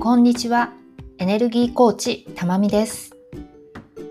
[0.00, 0.72] こんにちは。
[1.18, 3.16] エネルギーコーチ、たまみです。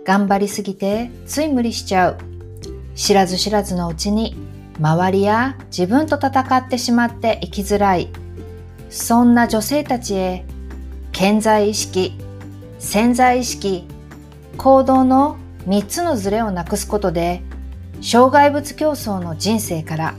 [0.03, 2.17] 頑張りすぎてつい無理しちゃう。
[2.93, 4.35] 知らず知らずのうちに
[4.81, 8.09] 周りや自分と戦ってしまって生きづらい。
[8.89, 10.45] そんな女性たちへ
[11.13, 12.19] 健在意識、
[12.79, 13.87] 潜在意識、
[14.57, 17.41] 行動の3つのズレをなくすことで
[18.01, 20.13] 障害物競争の人生から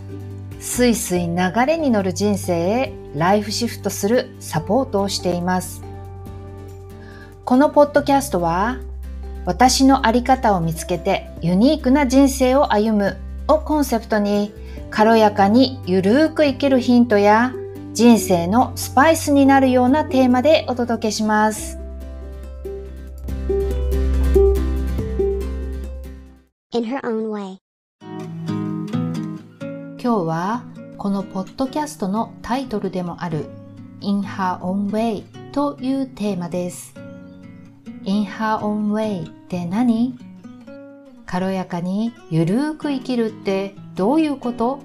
[0.61, 1.37] スイスイ流
[1.67, 5.83] れに乗る人生へライフシフトするサポートをしています。
[7.45, 8.79] このポッドキャストは
[9.47, 13.17] 私のあり方を見つけてユニークな人生を歩む
[13.47, 14.53] をコンセプトに
[14.91, 17.55] 軽やかにゆるーく生きるヒントや
[17.95, 21.79] 人生のスパイスになるようなテーマでお届けします。
[26.79, 27.68] in her own way.
[30.09, 30.65] 今日は
[30.97, 33.51] このポッドキャストのタイトルでもある
[34.01, 36.95] In Her Own Way というテーマです。
[38.05, 40.19] In Her Own Way って何？
[41.27, 44.81] 軽やかにゆるーく生きるってどういうこと？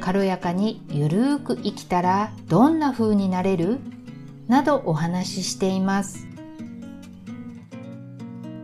[0.00, 3.80] 軽やかにゆるーく生きたらどんな風になれる？
[4.48, 6.26] などお話ししています。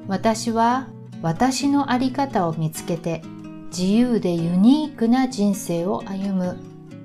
[0.09, 0.89] 私は
[1.21, 3.21] 私のあり方を見つけて
[3.79, 6.57] 自由でユニークな人生を歩む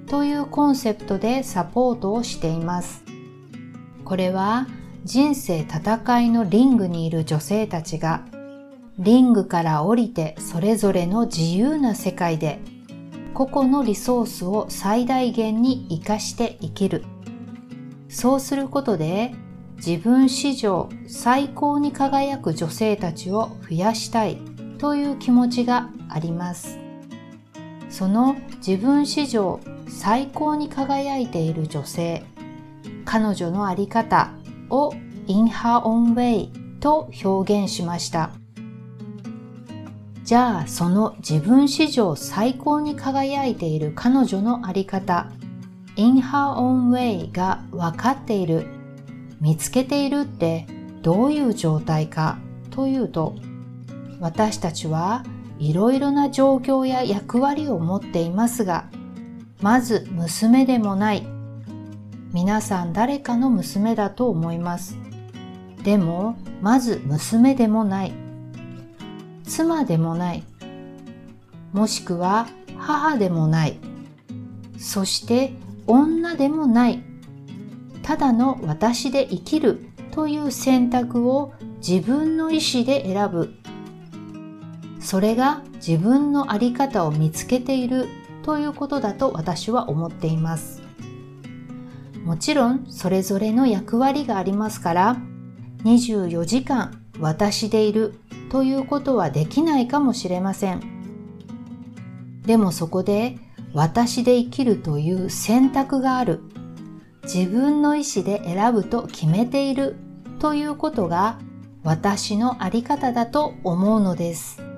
[0.07, 3.03] というコンセプトでサポートをしています。
[4.05, 4.67] これは
[5.03, 8.23] 人生戦いのリングにいる女性たちが
[8.97, 12.61] リングから降りてそれぞれの自由な世界で
[13.33, 17.03] 個々のリソースを最大限に活かして生きる。
[18.07, 19.33] そうすることで
[19.75, 24.37] 自分史上最高に輝く女性たちを増やしたい
[24.81, 26.79] という気持ちがあります。
[27.91, 32.23] その自分史上最高に輝いている女性、
[33.05, 34.31] 彼女のあり方
[34.71, 34.91] を
[35.27, 36.49] in her own way
[36.79, 38.31] と表現しました。
[40.23, 45.27] じゃあその自分史上最高に輝いている彼女のあり方
[45.95, 48.65] in her own way が分かっている
[49.41, 50.65] 見つけているって
[51.01, 52.39] どういう状態か
[52.69, 53.35] というと
[54.21, 55.25] 私たちは
[55.57, 58.85] いろいろな状況や役割を持っていますが
[59.61, 61.27] まず娘でもない。
[62.33, 64.97] 皆さん誰かの娘だと思います。
[65.83, 68.13] でもまず娘でもない。
[69.43, 70.43] 妻でもない。
[71.73, 73.77] もしくは母でもない。
[74.79, 75.53] そして
[75.85, 77.03] 女でもない。
[78.01, 81.53] ただの私で生きるという選択を
[81.85, 83.60] 自分の意思で選ぶ。
[85.01, 88.07] それが自分の在り方を見つけている
[88.43, 90.81] ということだと私は思っています。
[92.23, 95.17] もちろんそれぞれの役割がありますから
[95.83, 98.13] 24時間私でいる
[98.51, 100.81] ということはできないかもしれません。
[102.45, 103.37] でもそこで
[103.73, 106.41] 私で生きるという選択がある。
[107.23, 109.95] 自分の意思で選ぶと決めている
[110.39, 111.39] ということが
[111.83, 114.70] 私のあり方だと思うのです。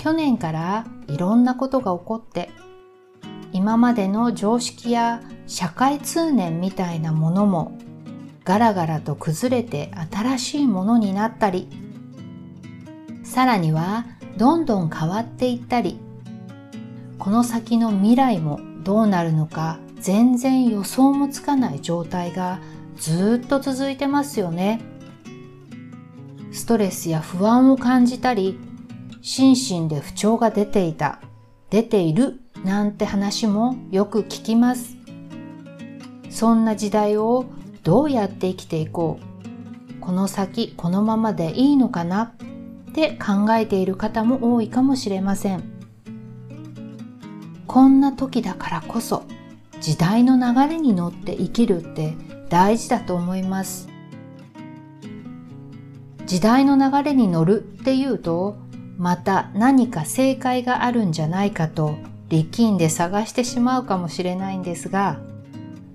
[0.00, 2.48] 去年からいろんなことが起こって
[3.52, 7.76] 今までの常識や社会通念みたいなものも
[8.44, 11.68] ガラガラと崩れて新しいものになったり
[13.24, 14.06] さらには
[14.38, 16.00] どんどん変わっていったり
[17.18, 22.60] この先の未来もどうなるのか全然予想もつかない状態が
[22.96, 24.80] ずっと続いてますよね。
[26.52, 28.58] ストレスや不安を感じたり、
[29.22, 31.20] 心身で不調が出ていた、
[31.70, 34.96] 出ているなんて話もよく聞きます。
[36.30, 37.44] そんな時代を
[37.82, 42.34] どうやって生きていこう、この先このままでいいのかな？
[42.90, 45.62] って考えている方も多いかもしれません。
[47.66, 49.22] こんな時だからこそ
[49.80, 52.16] 時代の流れに乗って生きるって
[52.48, 53.88] 大事だと思います
[56.26, 58.56] 時代の流れに乗るっていうと
[59.00, 61.96] また何か正解があるんじゃないかと
[62.28, 65.18] 力んで探してしまうかもしれないんですが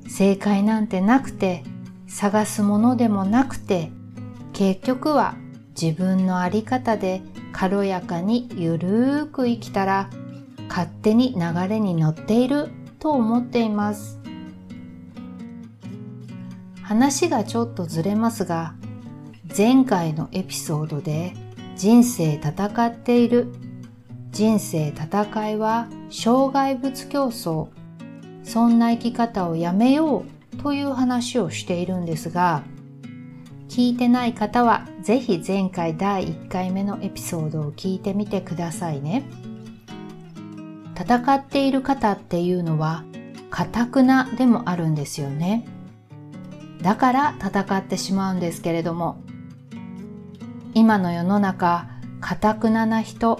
[0.09, 1.63] 正解なんてなくて
[2.07, 3.91] 探すものでもなくて
[4.53, 5.35] 結局は
[5.79, 7.21] 自分のあり方で
[7.51, 10.09] 軽やかにゆるーく生きたら
[10.67, 14.19] 勝手に流れに乗っていると思っています。
[16.81, 18.73] 話がちょっとずれますが
[19.55, 21.33] 前回のエピソードで
[21.75, 23.53] 人生戦っている
[24.31, 27.67] 人生戦いは障害物競争
[28.43, 30.19] そんな生き方をやめよ
[30.53, 32.63] うという話をしているんですが、
[33.67, 39.23] 聞いてない方はぜひ前回第1回目のエピソードを聞いてみてくださいね。
[40.97, 43.03] 戦っている方っていうのは、
[43.49, 45.67] かたくなでもあるんですよね。
[46.81, 49.17] だから戦ってしまうんですけれども、
[50.77, 51.87] 今の世の中、
[52.19, 53.39] かたくなな人、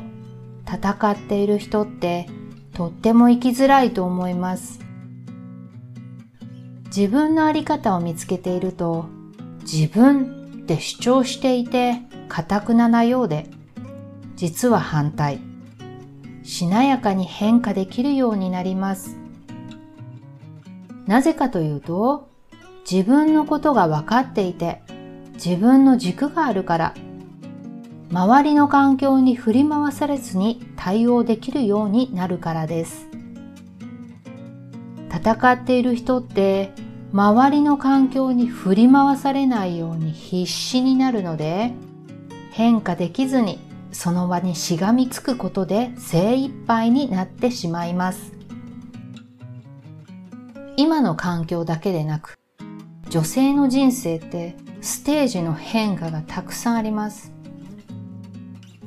[0.65, 2.27] 戦っている人って
[2.73, 4.79] とっても生きづらいと思います。
[6.85, 9.07] 自分のあり方を見つけていると、
[9.69, 11.97] 自分って主張していて、
[12.29, 13.49] かたくななようで、
[14.37, 15.41] 実は反対。
[16.43, 19.17] しなやかに変化できるようになります。
[21.05, 22.29] なぜかというと、
[22.89, 24.81] 自分のことが分かっていて、
[25.33, 26.93] 自分の軸があるから、
[28.11, 33.07] 周りの環境に振り回されずに対応できるようになるからです。
[35.09, 36.71] 戦っている人って
[37.11, 41.71] 周りの環境に振り回されないように必死になるので
[42.51, 43.59] 変化できずに
[43.91, 48.33] その場にしがみつくことで精一杯になってしまいます。
[50.77, 52.37] 今の環境だけでなく
[53.09, 57.34] 女性の人生ってステージの変化がたくさんあります。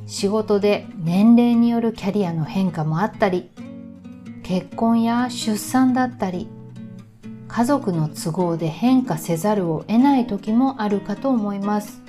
[0.08, 3.50] 仕事で年齢によるキャリアの変化もあったり、
[4.42, 6.48] 結婚や出産だったり、
[7.46, 12.00] 家族の都合で変化せざるを得ない時もあるかと思います。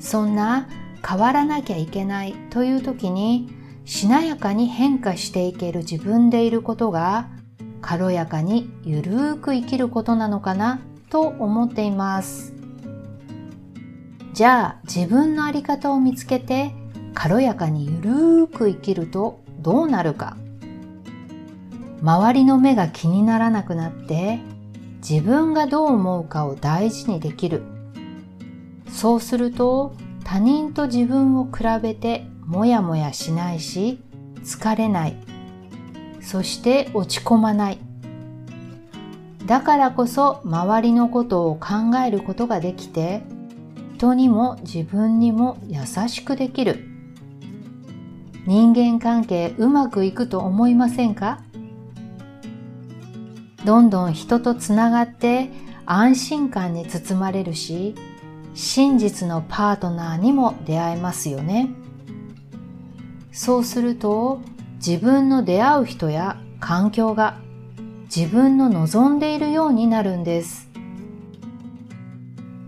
[0.00, 0.68] そんな
[1.08, 3.48] 変わらなきゃいけないという時に
[3.84, 7.28] しなやかに変化していける自分でいることが
[7.80, 10.80] 軽やかにゆるーく生きることなのかな
[11.10, 12.55] と思っています。
[14.36, 16.74] じゃあ自分のあり方を見つけて
[17.14, 20.36] 軽やかにゆるーく生きるとどうなるか。
[22.02, 24.40] 周りの目が気にならなくなって
[24.96, 27.62] 自分がどう思うかを大事にできる。
[28.88, 34.02] そうすると他人と自分を比べてもやもやしないし
[34.44, 35.16] 疲れない。
[36.20, 37.78] そして落ち込まない。
[39.46, 43.22] だからこそ周りのことを考えることができて
[43.96, 46.86] 人にも自分にも優しくできる。
[48.46, 51.40] 人間関係うまくいくと思いませんか？
[53.64, 55.48] どんどん人とつながって
[55.86, 57.94] 安心感に包まれるし
[58.54, 61.70] 真実のパートナーにも出会えますよね。
[63.32, 64.42] そうすると
[64.74, 67.38] 自分の出会う人や環境が
[68.14, 70.68] 自分の望んでいるようになるんです。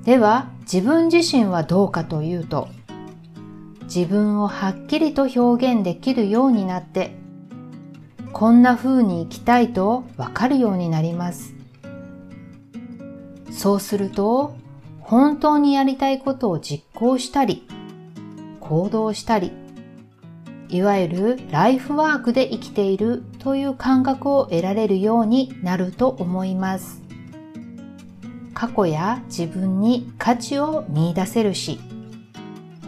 [0.04, 2.68] では自分自身はどうかというと
[3.84, 7.16] 自分をはっきりと表現できるようになって
[8.34, 11.54] こんな風に生きたいとわかるようになります。
[13.50, 14.56] そうすると
[15.00, 17.66] 本当にやりたいことを実行したり
[18.60, 19.52] 行動したり
[20.68, 27.07] いわゆるライフワークで生きているという感覚を得られるようになると思います。
[28.58, 31.78] 過去や自分に価値を見出せるし、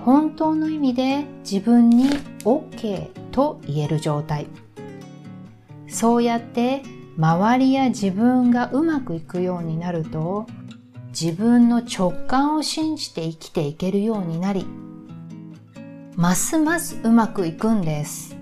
[0.05, 2.09] 本当の意味で自分に
[2.43, 4.49] OK と言える状態。
[5.87, 6.83] そうやって
[7.17, 10.49] 周りや自分がうまくいくようになると、
[11.11, 14.67] 自分の直感を信じて生きていけるようになり、
[16.17, 18.37] ますますうまくいくんです。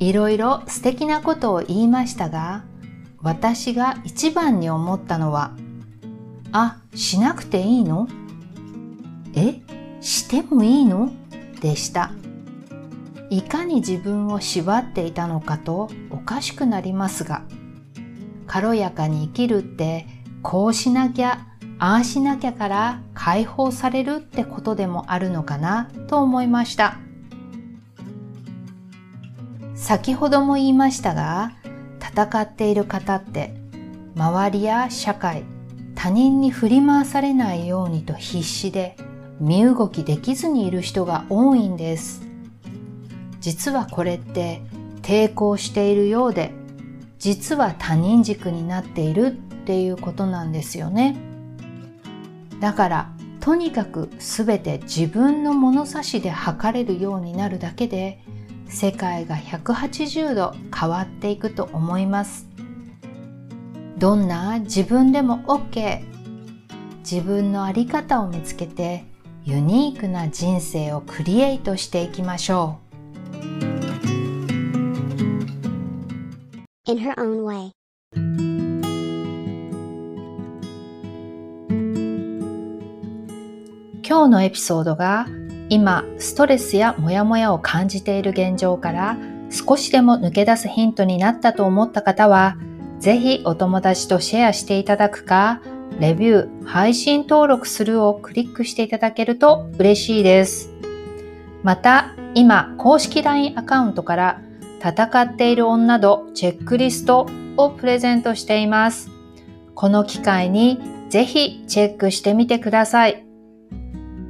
[0.00, 2.64] いろいろ素敵なことを言いましたが、
[3.20, 5.52] 私が一番に思ったのは、
[6.52, 8.08] あ、しなくていいの
[9.34, 9.60] え、
[10.00, 11.10] してもいいの？
[11.60, 12.12] でした。
[13.30, 17.42] いかに自分を縛っていたのかとおかしくなりますが、
[18.46, 20.06] 軽やかに生きるって
[20.42, 21.46] こうしなきゃ
[21.78, 26.96] ああしなきゃから解放されるってことでもあるのかなと思いました。
[29.74, 31.52] 先ほども言いましたが、
[32.18, 33.54] 戦っている方って
[34.16, 35.44] 周りや社会、
[35.94, 38.96] 他人に振り回されないようにと必死で
[39.38, 42.26] 身動きできずにいる人が多いんです。
[43.40, 44.62] 実はこれって
[45.02, 46.50] 抵抗しているようで、
[47.20, 49.30] 実は他人軸になっているっ
[49.64, 51.16] ていうことなんですよね。
[52.58, 58.18] だからとにかく全て自分の物差しで測れるようになるだけで
[58.68, 62.46] 世界が180度変わっていくと思います。
[63.98, 66.04] どんな自分でも OK
[67.00, 69.04] 自分の在り方を見つけて
[69.44, 72.88] ユニークな人生をクリエイトしていきましょう。
[76.90, 77.72] In her own way.
[84.06, 85.26] 今日のエピソードが
[85.68, 89.16] 今ストレスやモヤモヤを感じている現状から
[89.50, 92.56] 少しでも抜け出すヒントになったと思った方は
[92.98, 95.60] ぜひお友達とシェアしていただくか
[96.00, 100.70] レビュー、配信登録するをクリックしていただけると嬉しいです。
[101.64, 104.40] また、今、公式 LINE アカウントから
[104.80, 109.10] 戦っている女度チェックリストをプレゼントしています。
[109.74, 113.27] この機会にぜひチェックしてみてください。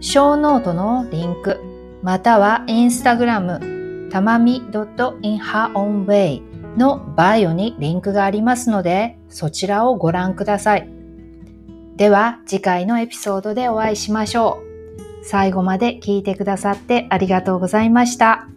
[0.01, 1.61] ショーノートのリンク、
[2.03, 6.43] またはインスタグラム、たまみ .inherownway
[6.77, 10.89] のバイオにリンクがありますので、そちらをご覧ください。
[11.97, 15.25] では次回のエピソードでお会いしましょう。
[15.25, 18.49] 最後まで聞いてくださってありがとうございました。